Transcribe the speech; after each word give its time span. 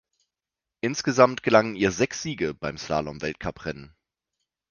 Insgesamt 0.79 1.43
gelangen 1.43 1.75
ihr 1.75 1.91
sechs 1.91 2.23
Siege 2.23 2.55
bei 2.55 2.75
Slalom-Weltcuprennen. 2.75 3.93